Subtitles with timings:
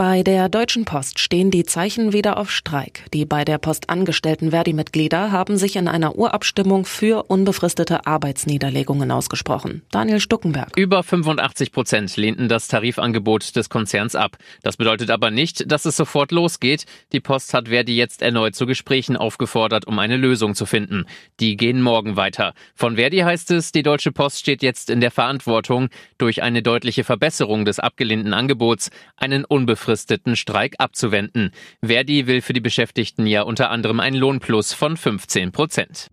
[0.00, 3.04] Bei der Deutschen Post stehen die Zeichen wieder auf Streik.
[3.12, 9.82] Die bei der Post angestellten Verdi-Mitglieder haben sich in einer Urabstimmung für unbefristete Arbeitsniederlegungen ausgesprochen.
[9.90, 10.74] Daniel Stuckenberg.
[10.74, 14.38] Über 85 Prozent lehnten das Tarifangebot des Konzerns ab.
[14.62, 16.86] Das bedeutet aber nicht, dass es sofort losgeht.
[17.12, 21.04] Die Post hat Verdi jetzt erneut zu Gesprächen aufgefordert, um eine Lösung zu finden.
[21.40, 22.54] Die gehen morgen weiter.
[22.74, 27.04] Von Verdi heißt es, die Deutsche Post steht jetzt in der Verantwortung, durch eine deutliche
[27.04, 31.50] Verbesserung des abgelehnten Angebots einen unbefristeten unbefristeten Streik abzuwenden.
[31.84, 36.06] Verdi will für die Beschäftigten ja unter anderem ein Lohnplus von 15 Prozent.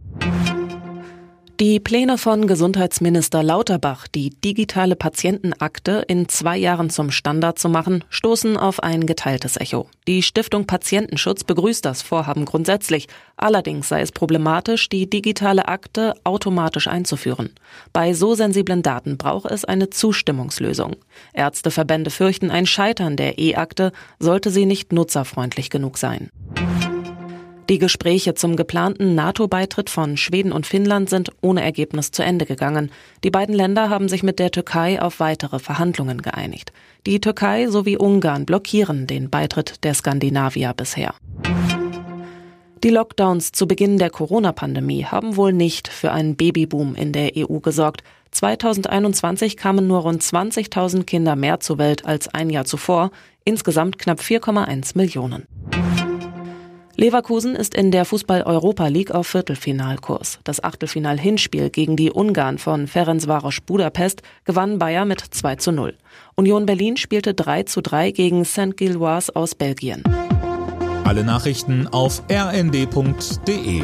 [1.60, 8.04] Die Pläne von Gesundheitsminister Lauterbach, die digitale Patientenakte in zwei Jahren zum Standard zu machen,
[8.12, 9.90] stoßen auf ein geteiltes Echo.
[10.08, 13.08] Die Stiftung Patientenschutz begrüßt das Vorhaben grundsätzlich.
[13.38, 17.50] Allerdings sei es problematisch, die digitale Akte automatisch einzuführen.
[17.92, 20.96] Bei so sensiblen Daten brauche es eine Zustimmungslösung.
[21.34, 26.30] Ärzteverbände fürchten ein Scheitern der E-Akte, sollte sie nicht nutzerfreundlich genug sein.
[27.70, 32.92] Die Gespräche zum geplanten NATO-Beitritt von Schweden und Finnland sind ohne Ergebnis zu Ende gegangen.
[33.26, 36.72] Die beiden Länder haben sich mit der Türkei auf weitere Verhandlungen geeinigt.
[37.06, 41.14] Die Türkei sowie Ungarn blockieren den Beitritt der Skandinavier bisher.
[42.84, 47.60] Die Lockdowns zu Beginn der Corona-Pandemie haben wohl nicht für einen Babyboom in der EU
[47.60, 48.02] gesorgt.
[48.32, 53.12] 2021 kamen nur rund 20.000 Kinder mehr zur Welt als ein Jahr zuvor,
[53.44, 55.48] insgesamt knapp 4,1 Millionen.
[57.00, 60.40] Leverkusen ist in der Fußball-Europa League auf Viertelfinalkurs.
[60.44, 65.94] Das Achtelfinal-Hinspiel gegen die Ungarn von Ferencvaros Budapest gewann Bayer mit 2 zu 0.
[66.34, 68.76] Union Berlin spielte 3 zu 3 gegen St.
[68.76, 70.02] Gilloise aus Belgien.
[71.04, 73.84] Alle Nachrichten auf rnd.de